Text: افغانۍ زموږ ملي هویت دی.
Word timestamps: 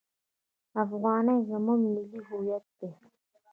افغانۍ 0.83 1.37
زموږ 1.49 1.81
ملي 1.93 2.19
هویت 2.27 2.65
دی. 2.79 2.89